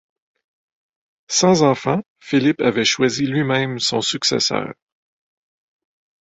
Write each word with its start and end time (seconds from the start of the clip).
Sans 1.27 1.61
enfant, 1.61 2.01
Philippe 2.19 2.61
avait 2.63 2.85
choisi 2.85 3.27
lui-même 3.27 3.77
son 3.77 4.01
successeur. 4.01 4.73